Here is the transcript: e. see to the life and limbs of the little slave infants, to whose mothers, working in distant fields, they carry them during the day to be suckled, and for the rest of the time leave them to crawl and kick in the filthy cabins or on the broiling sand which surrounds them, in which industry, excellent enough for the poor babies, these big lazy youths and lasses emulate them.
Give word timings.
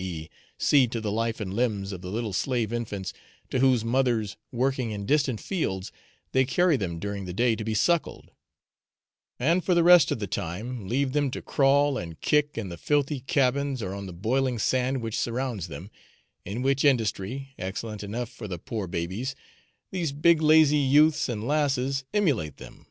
e. 0.00 0.28
see 0.56 0.86
to 0.86 1.00
the 1.00 1.10
life 1.10 1.40
and 1.40 1.52
limbs 1.52 1.90
of 1.90 2.02
the 2.02 2.08
little 2.08 2.32
slave 2.32 2.72
infants, 2.72 3.12
to 3.50 3.58
whose 3.58 3.84
mothers, 3.84 4.36
working 4.52 4.92
in 4.92 5.04
distant 5.04 5.40
fields, 5.40 5.90
they 6.30 6.44
carry 6.44 6.76
them 6.76 7.00
during 7.00 7.24
the 7.24 7.32
day 7.32 7.56
to 7.56 7.64
be 7.64 7.74
suckled, 7.74 8.30
and 9.40 9.64
for 9.64 9.74
the 9.74 9.82
rest 9.82 10.12
of 10.12 10.20
the 10.20 10.26
time 10.28 10.86
leave 10.88 11.14
them 11.14 11.32
to 11.32 11.42
crawl 11.42 11.98
and 11.98 12.20
kick 12.20 12.56
in 12.56 12.68
the 12.68 12.76
filthy 12.78 13.18
cabins 13.18 13.82
or 13.82 13.92
on 13.92 14.06
the 14.06 14.12
broiling 14.12 14.56
sand 14.56 15.02
which 15.02 15.18
surrounds 15.18 15.66
them, 15.66 15.90
in 16.44 16.62
which 16.62 16.84
industry, 16.84 17.52
excellent 17.58 18.04
enough 18.04 18.28
for 18.28 18.46
the 18.46 18.56
poor 18.56 18.86
babies, 18.86 19.34
these 19.90 20.12
big 20.12 20.40
lazy 20.40 20.76
youths 20.76 21.28
and 21.28 21.42
lasses 21.44 22.04
emulate 22.14 22.58
them. 22.58 22.86